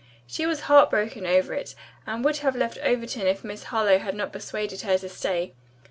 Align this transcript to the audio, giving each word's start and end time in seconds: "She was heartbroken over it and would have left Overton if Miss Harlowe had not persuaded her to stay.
"She 0.25 0.47
was 0.47 0.61
heartbroken 0.61 1.27
over 1.27 1.53
it 1.53 1.75
and 2.07 2.25
would 2.25 2.37
have 2.37 2.55
left 2.55 2.79
Overton 2.79 3.27
if 3.27 3.43
Miss 3.43 3.65
Harlowe 3.65 3.99
had 3.99 4.15
not 4.15 4.33
persuaded 4.33 4.81
her 4.81 4.97
to 4.97 5.07
stay. 5.07 5.53